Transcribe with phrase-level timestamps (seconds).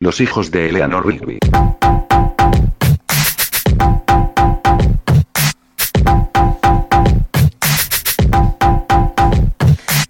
[0.00, 1.40] Los hijos de Eleanor Rigby.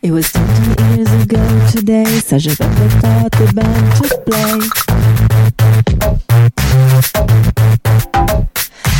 [0.02, 1.40] It was 20 years ago
[1.70, 4.60] today, such as ever thought the band to play.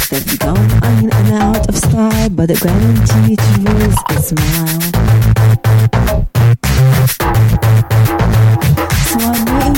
[0.09, 5.18] They've gone on and out of style, but the guarantee to lose a smile.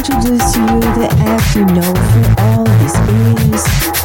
[0.01, 4.00] introduce you the app you know for all these beings.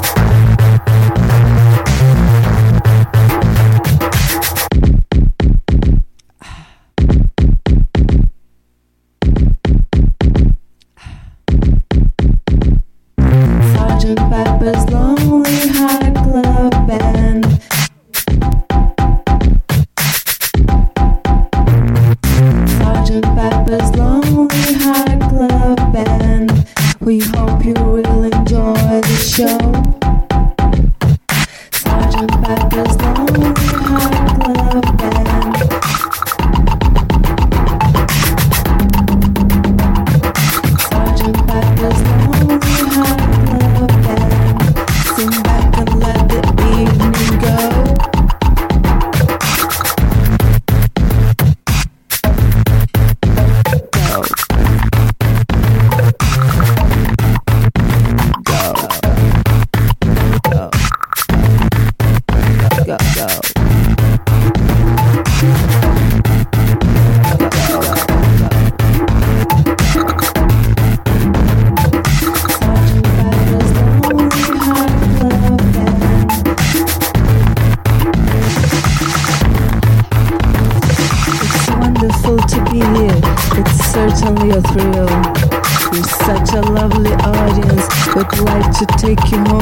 [88.97, 89.54] take you home.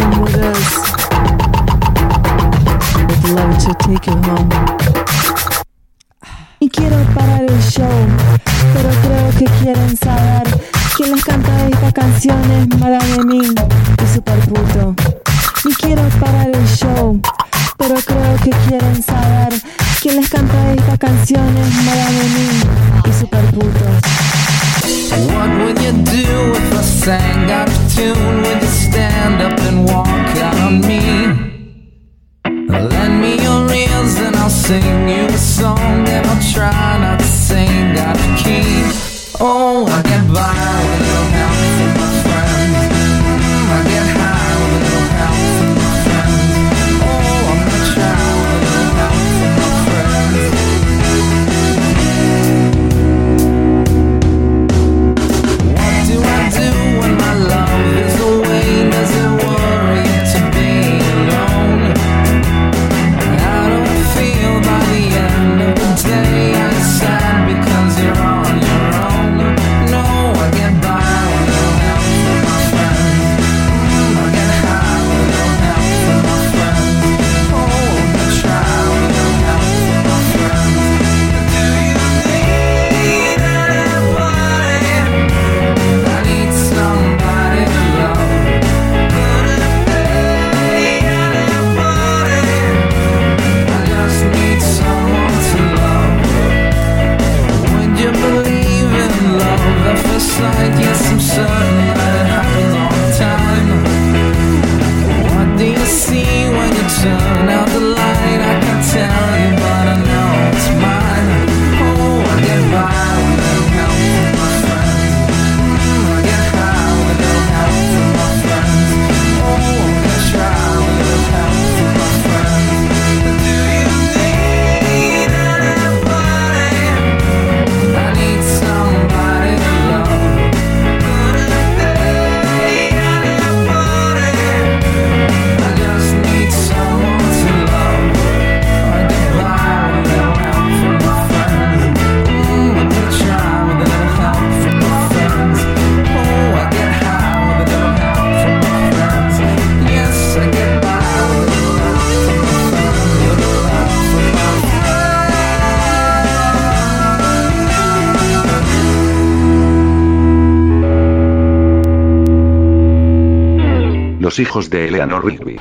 [164.39, 165.59] hijos de Eleanor Rigby.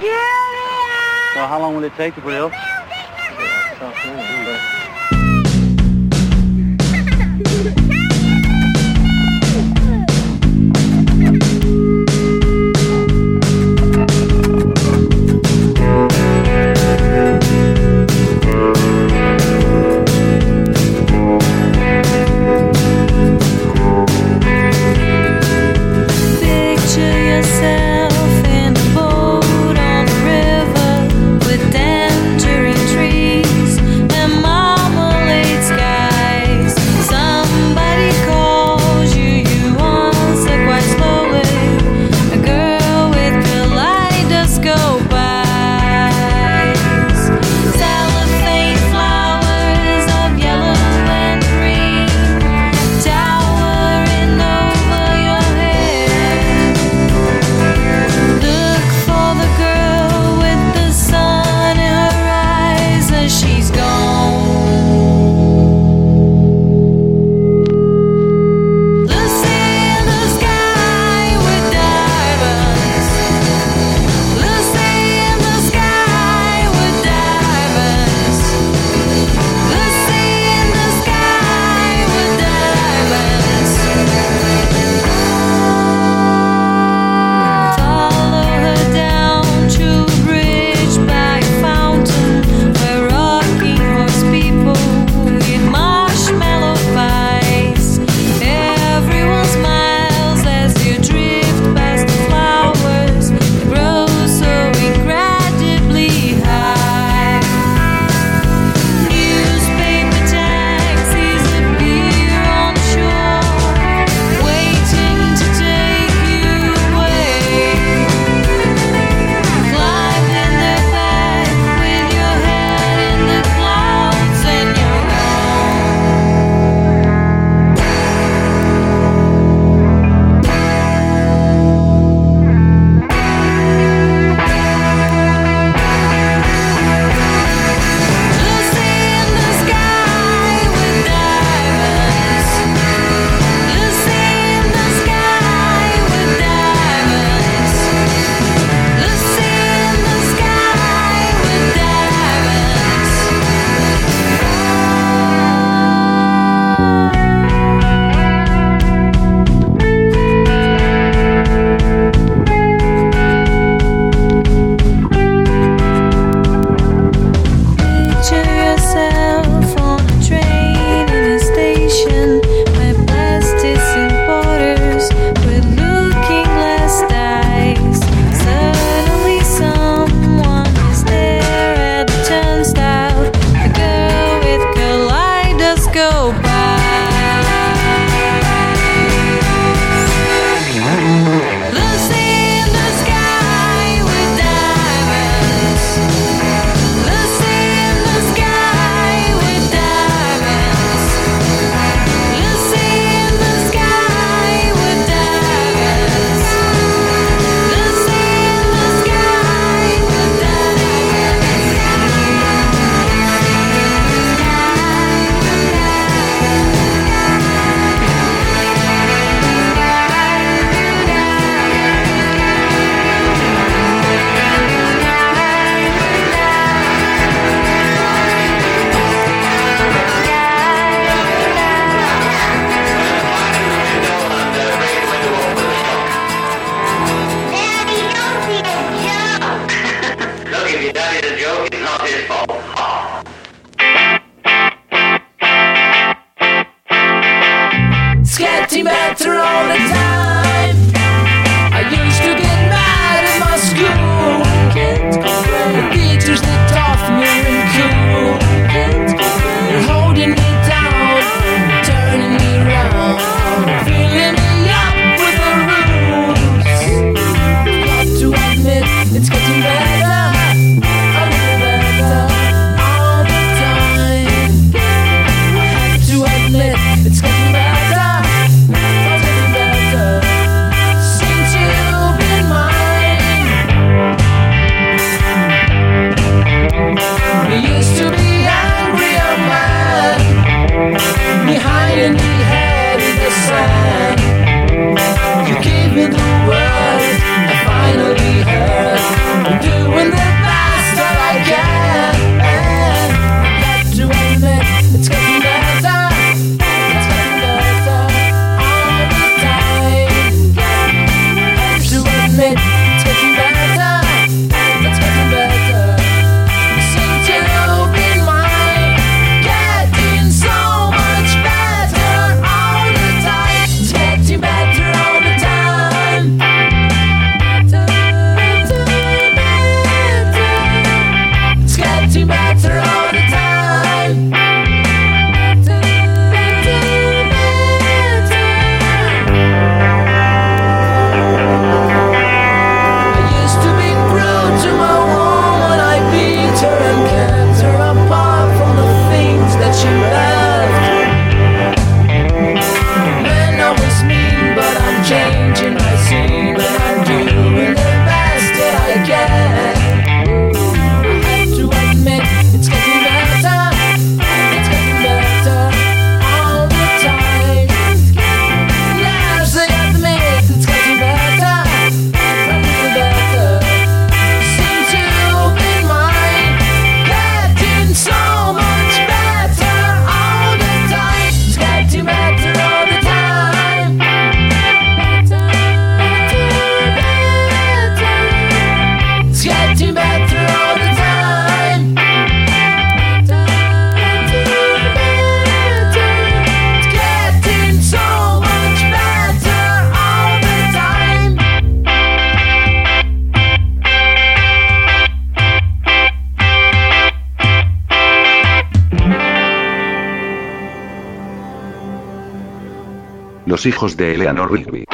[413.63, 414.85] los hijos de Eleanor Rigby.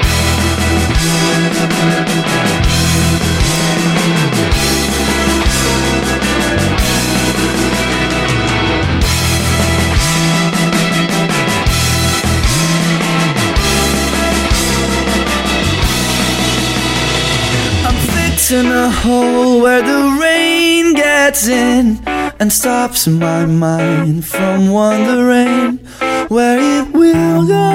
[18.50, 21.98] in a hole where the rain gets in
[22.40, 25.76] and stops my mind from wondering
[26.28, 27.67] where it will go.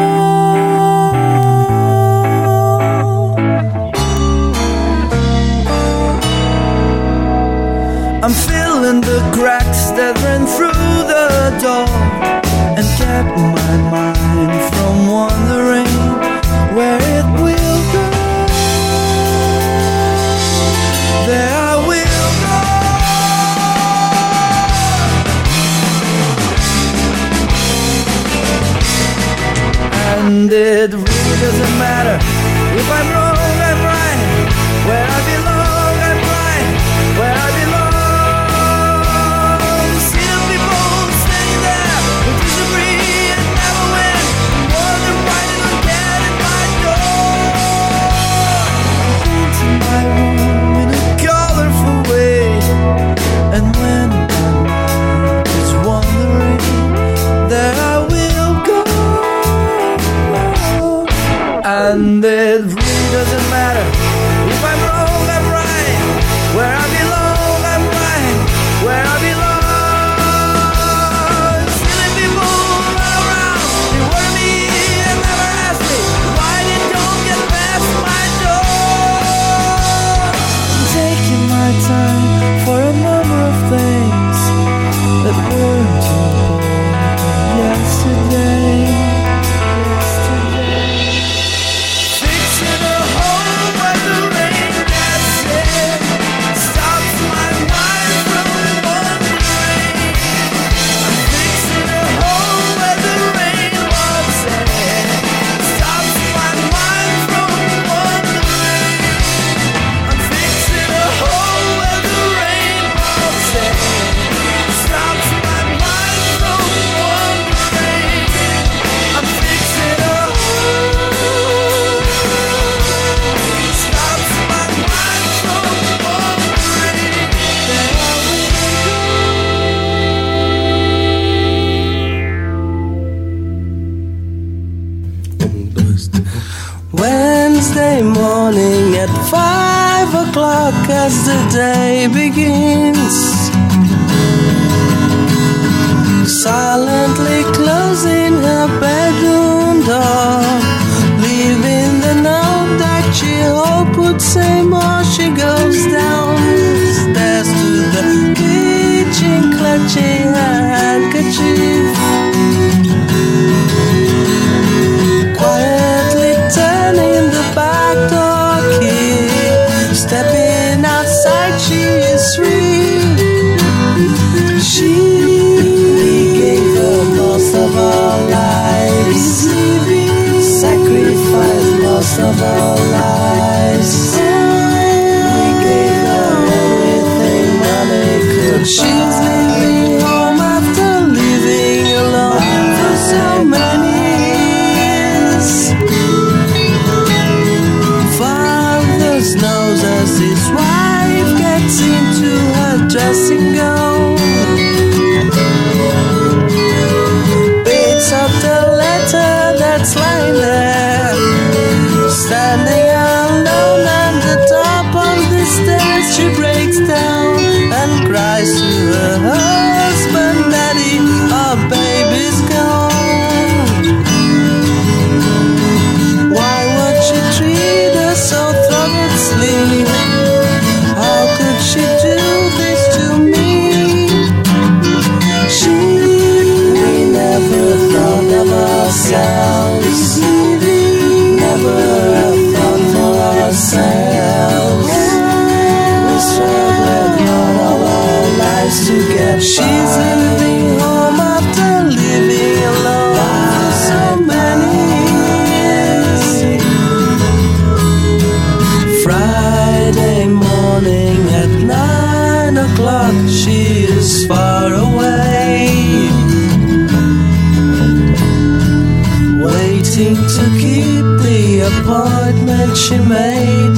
[272.93, 273.73] She made.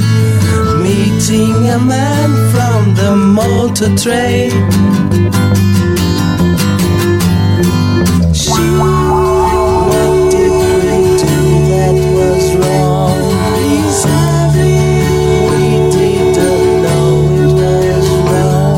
[0.82, 4.52] Meeting a man from the motor trade.
[8.34, 8.62] She,
[9.88, 10.52] what did
[10.84, 11.36] we do
[11.70, 13.18] that was wrong?
[15.48, 15.60] We
[15.94, 17.06] didn't know
[17.40, 18.76] it was wrong.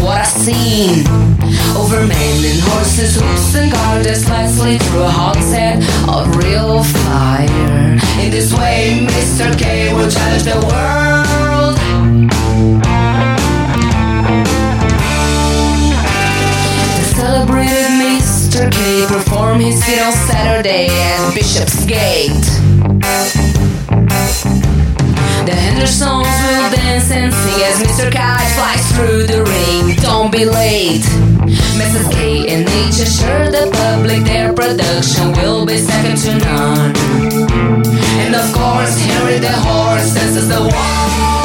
[0.00, 1.06] What I've seen.
[1.76, 5.76] Over men and horses, hoops and garters, let's through a hot set
[6.08, 7.98] of real fire.
[8.20, 9.56] In this way, Mr.
[9.58, 11.76] K will challenge the world.
[17.14, 18.70] Celebrated Mr.
[18.72, 23.49] K performed his feat on Saturday at Bishopsgate.
[25.50, 28.12] The Hendersons will dance and sing as Mr.
[28.12, 29.96] Kite flies through the ring.
[29.96, 31.02] Don't be late.
[31.74, 32.12] Mrs.
[32.12, 36.96] K and H assure the public their production will be second to none.
[38.22, 41.39] And of course, Henry the horse dances the waltz.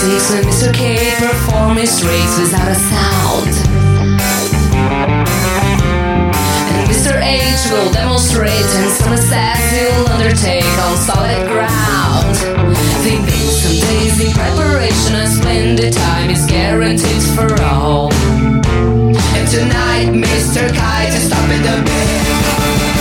[0.00, 0.72] 10 6 when Mr.
[0.72, 3.52] K performs his race without a sound.
[6.72, 7.20] And Mr.
[7.20, 12.34] H will demonstrate and some says he'll undertake on solid ground.
[13.04, 18.10] Thinking some days in preparation and splendid time is guaranteed for all.
[19.36, 20.74] And tonight, Mr.
[20.74, 22.99] Kite is stopping the beat.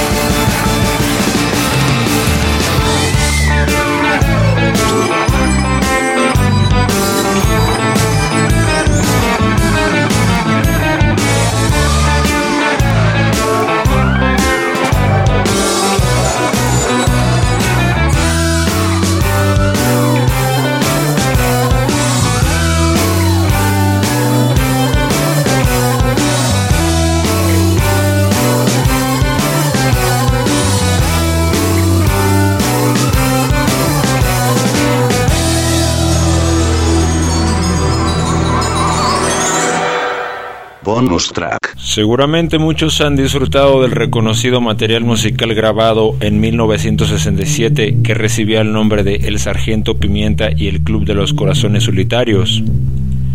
[41.78, 49.04] Seguramente muchos han disfrutado del reconocido material musical grabado en 1967 que recibía el nombre
[49.04, 52.64] de El Sargento Pimienta y el Club de los Corazones Solitarios.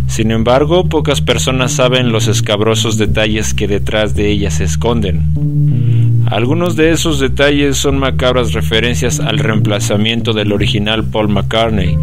[0.07, 6.25] Sin embargo, pocas personas saben los escabrosos detalles que detrás de ella se esconden.
[6.27, 11.97] Algunos de esos detalles son macabras referencias al reemplazamiento del original Paul McCartney,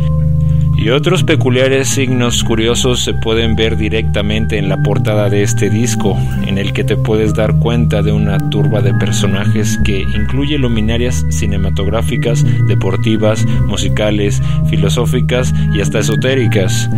[0.81, 6.17] y otros peculiares signos curiosos se pueden ver directamente en la portada de este disco,
[6.47, 11.23] en el que te puedes dar cuenta de una turba de personajes que incluye luminarias
[11.29, 14.41] cinematográficas, deportivas, musicales,
[14.71, 16.89] filosóficas y hasta esotéricas,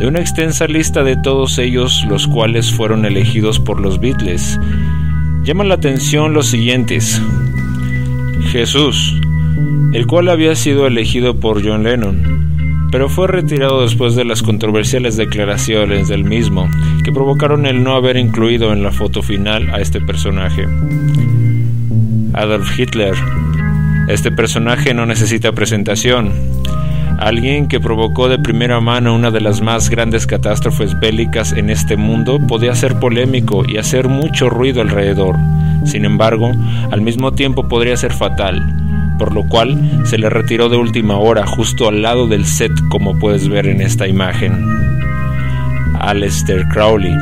[0.00, 4.58] de una extensa lista de todos ellos los cuales fueron elegidos por los Beatles.
[5.44, 7.22] Llaman la atención los siguientes.
[8.50, 9.14] Jesús,
[9.92, 12.49] el cual había sido elegido por John Lennon,
[12.90, 16.68] pero fue retirado después de las controversiales declaraciones del mismo,
[17.04, 20.66] que provocaron el no haber incluido en la foto final a este personaje.
[22.32, 23.14] Adolf Hitler.
[24.08, 26.32] Este personaje no necesita presentación.
[27.18, 31.96] Alguien que provocó de primera mano una de las más grandes catástrofes bélicas en este
[31.96, 35.36] mundo podía ser polémico y hacer mucho ruido alrededor.
[35.84, 36.50] Sin embargo,
[36.90, 38.79] al mismo tiempo podría ser fatal,
[39.20, 43.18] por lo cual se le retiró de última hora justo al lado del set como
[43.18, 44.66] puedes ver en esta imagen.
[46.00, 47.14] Aleister Crowley.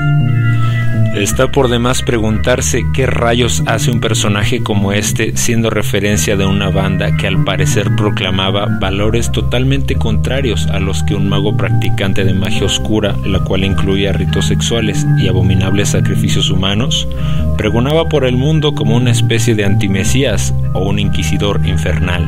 [1.18, 6.70] Está por demás preguntarse qué rayos hace un personaje como este siendo referencia de una
[6.70, 12.35] banda que al parecer proclamaba valores totalmente contrarios a los que un mago practicante de
[12.35, 17.09] magia oscura, la cual incluía ritos sexuales y abominables sacrificios humanos,
[17.57, 22.24] pregonaba por el mundo como una especie de antimesías o un inquisidor infernal.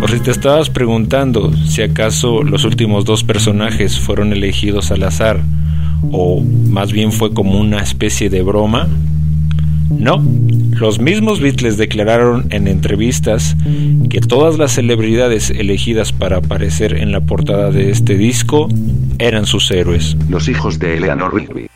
[0.00, 5.40] Por si te estabas preguntando si acaso los últimos dos personajes fueron elegidos al azar,
[6.12, 8.88] o más bien fue como una especie de broma?
[9.90, 10.22] No,
[10.72, 13.56] los mismos Beatles declararon en entrevistas
[14.10, 18.68] que todas las celebridades elegidas para aparecer en la portada de este disco
[19.18, 20.16] eran sus héroes.
[20.28, 21.68] Los hijos de Eleanor Rigby.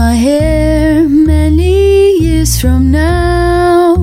[0.00, 3.94] My hair many years from now,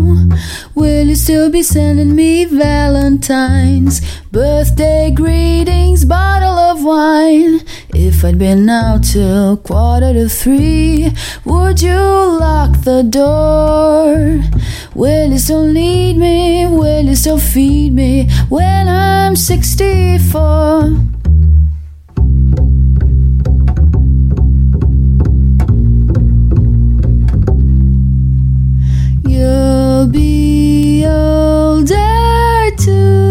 [0.75, 3.95] will you still be sending me Valentine's,
[4.31, 7.61] birthday greetings, bottle of wine?
[7.95, 11.09] If I'd been out till quarter to three,
[11.45, 12.03] would you
[12.45, 14.13] lock the door?
[14.93, 16.67] Will you still need me?
[16.67, 21.16] Will you still feed me when I'm 64?
[30.11, 31.95] Be older
[32.77, 33.27] too.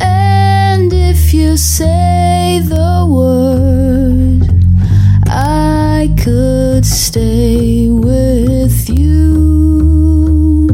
[0.00, 4.42] And if you say the word,
[5.26, 10.68] I could stay with you.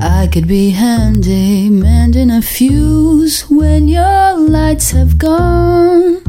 [0.00, 6.23] I could be handy mending a fuse when your lights have gone.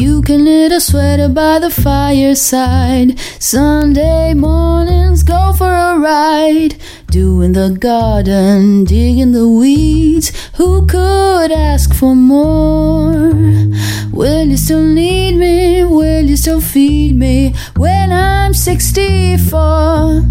[0.00, 3.18] You can knit a sweater by the fireside.
[3.40, 6.76] Sunday mornings go for a ride.
[7.10, 10.30] Doing the garden, digging the weeds.
[10.54, 13.10] Who could ask for more?
[14.12, 15.82] Will you still need me?
[15.82, 20.22] Will you still feed me when I'm 64?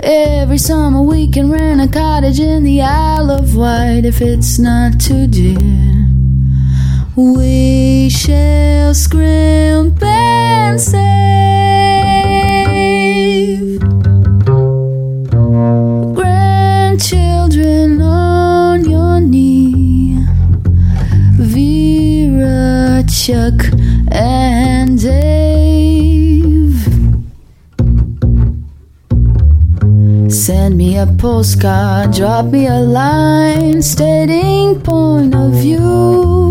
[0.00, 4.98] Every summer we can rent a cottage in the Isle of Wight if it's not
[4.98, 5.97] too dear.
[7.18, 11.00] We shall scrimp and save
[16.14, 20.24] grandchildren on your knee.
[21.40, 23.66] Vera, Chuck,
[24.12, 26.78] and Dave.
[30.32, 36.47] Send me a postcard, drop me a line stating point of view.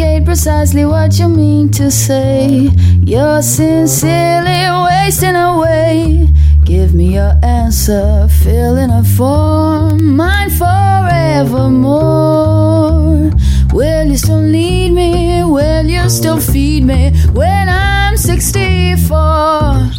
[0.00, 2.70] Indicate precisely what you mean to say.
[3.04, 6.26] You're sincerely wasting away.
[6.64, 13.30] Give me your answer, fill in a form, mine forevermore.
[13.74, 15.44] Will you still need me?
[15.44, 19.90] Will you still feed me when I'm 64?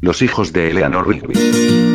[0.00, 1.91] Los hijos de Eleanor Rigby.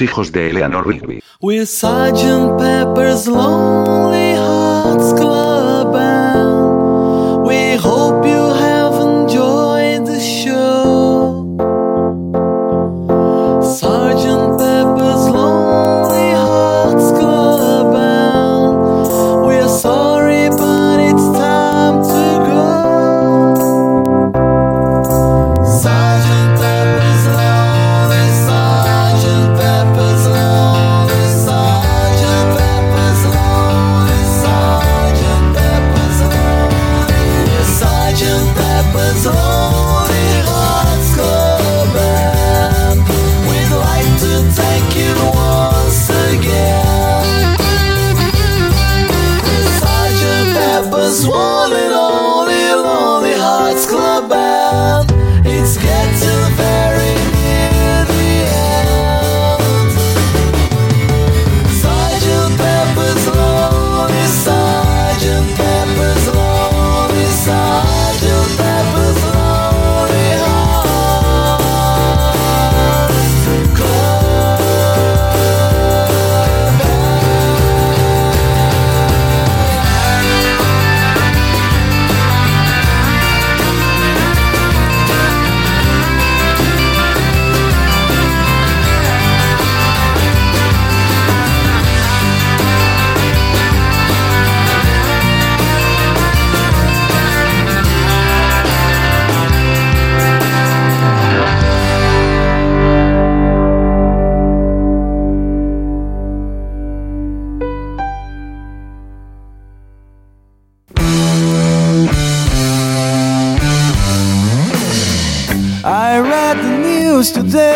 [0.00, 1.22] Hijos de Eleanor Rigby.
[1.40, 1.66] With
[2.58, 5.57] Pepper's Lonely Hearts Club.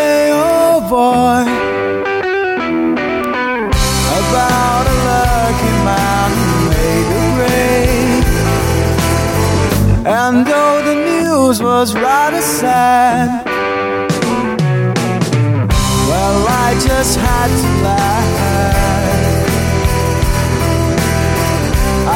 [0.03, 1.43] boy, oh boy,
[4.21, 7.91] about a lucky man who made a gray.
[10.21, 13.47] And though the news was rather sad,
[16.09, 18.31] well, I just had to laugh.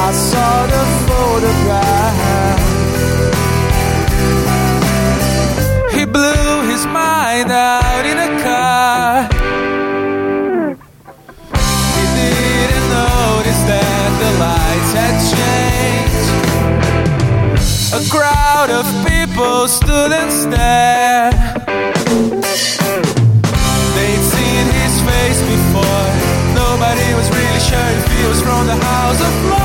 [0.06, 2.15] I saw the photograph.
[19.36, 21.34] people stood and stared.
[23.94, 26.06] They'd seen his face before.
[26.54, 29.60] Nobody was really sure if he was from the House of Lords.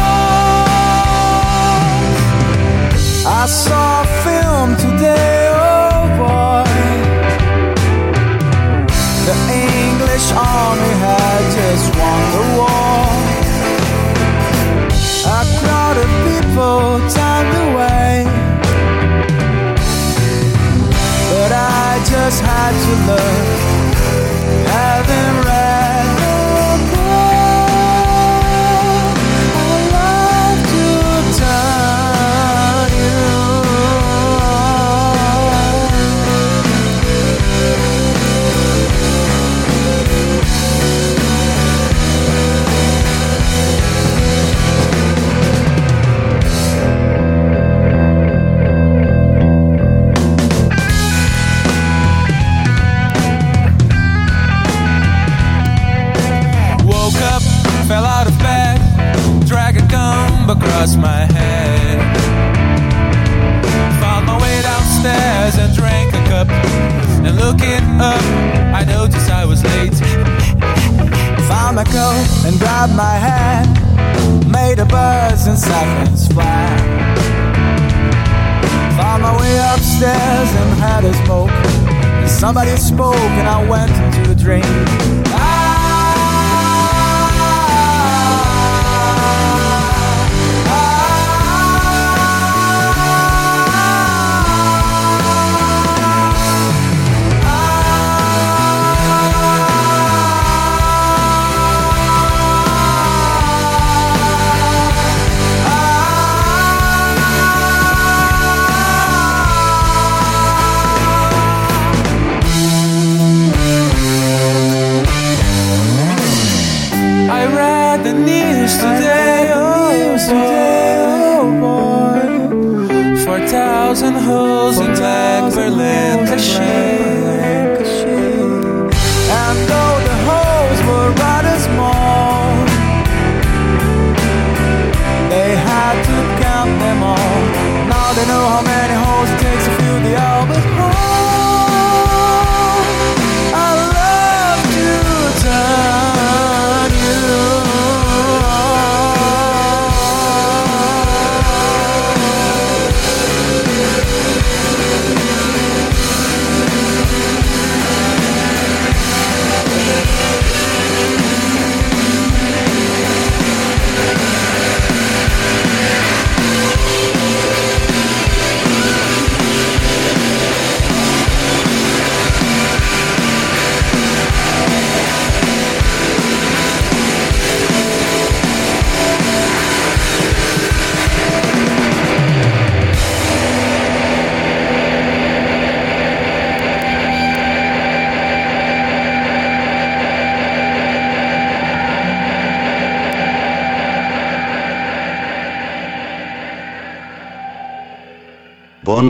[3.26, 5.31] I saw a film today.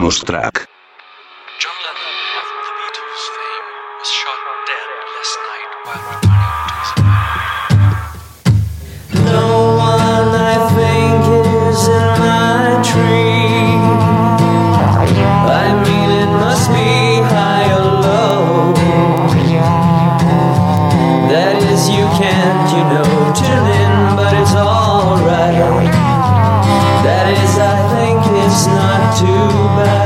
[0.02, 0.68] Bonus track.
[1.60, 3.66] John Lennon of the Beatles fame
[3.98, 6.90] was shot dead last night while returning to his
[9.30, 9.48] No
[9.78, 10.02] one
[10.34, 11.22] I think
[11.70, 13.78] is in my tree.
[15.46, 16.90] I mean, it must be
[17.34, 18.74] high or low.
[21.30, 25.92] That is, you can't, you know, tune in, but it's alright.
[27.06, 29.26] That is, I think it's not too
[29.76, 30.01] bad.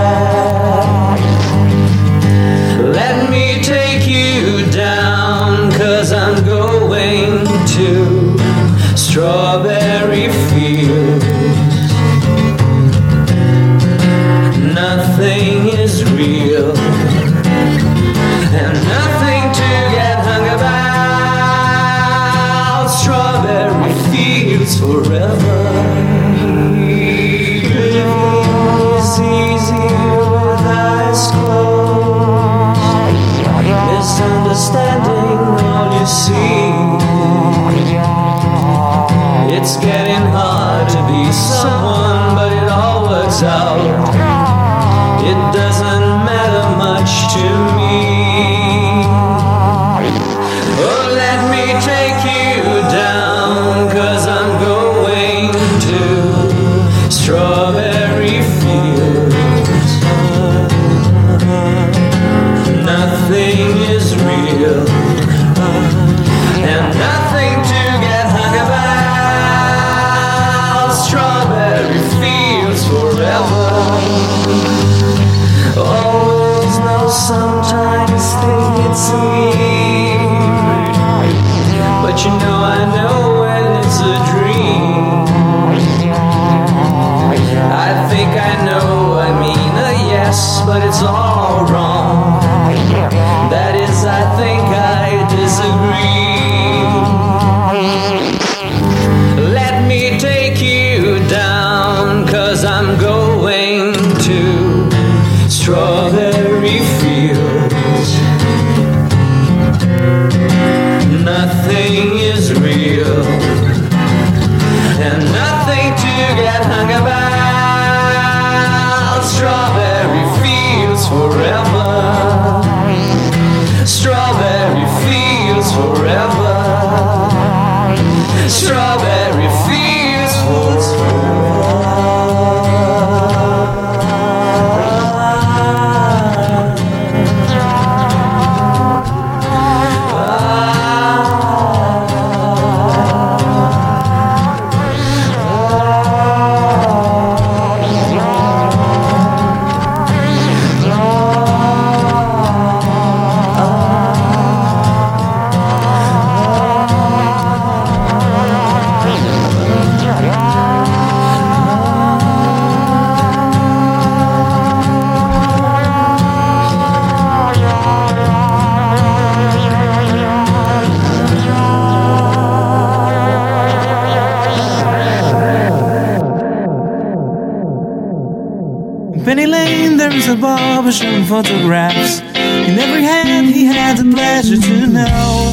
[179.26, 182.20] Penny Lane, there is a barber showing photographs.
[182.20, 185.50] In every hand, he had the pleasure to know.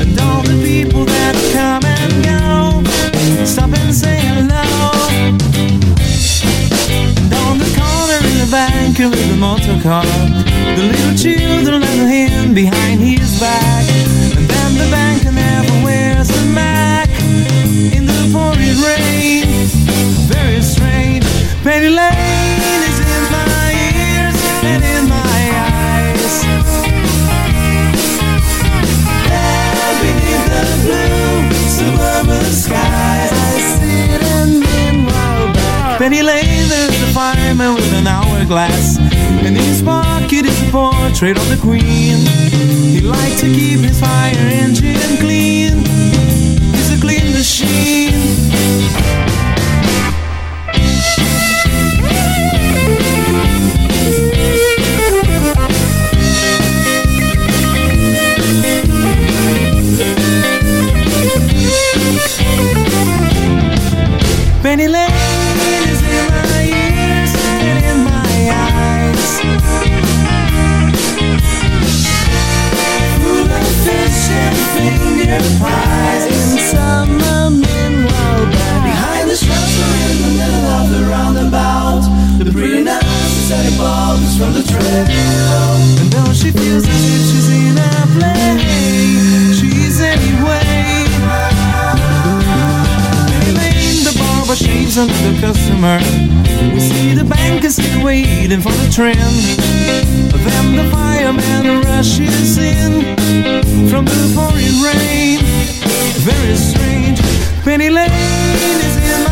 [0.00, 4.62] And all the people that come and go, stop and say hello.
[7.18, 12.06] And on the corner in the bank with the motor car, the little children let
[12.06, 13.84] him behind his back.
[14.38, 19.66] And then the banker never wears a Mac in the pouring rain.
[20.30, 21.26] Very strange.
[21.64, 22.21] Penny Lane
[36.02, 41.36] Penny Lane, there's a fireman with an hourglass, and in his pocket is a portrait
[41.38, 42.26] of the Queen.
[42.90, 45.84] He likes to keep his fire engine clean.
[46.74, 48.01] He's a clean machine.
[82.42, 83.06] The pretty nice
[83.38, 85.06] society ball is from the trip.
[86.02, 88.58] And though she feels as if she's in a play,
[89.54, 91.06] she's anyway.
[93.78, 95.98] In the barber shaves under the customer.
[96.74, 99.14] We see the bankers waiting for the tram.
[100.42, 103.14] Then the fireman rushes in
[103.88, 105.38] from the pouring rain.
[106.26, 107.20] Very strange.
[107.62, 109.31] Penny Lane is in my